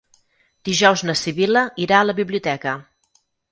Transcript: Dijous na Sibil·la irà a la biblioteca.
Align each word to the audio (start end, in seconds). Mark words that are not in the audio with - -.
Dijous 0.69 1.03
na 1.09 1.15
Sibil·la 1.21 1.63
irà 1.85 2.01
a 2.01 2.09
la 2.13 2.17
biblioteca. 2.23 2.77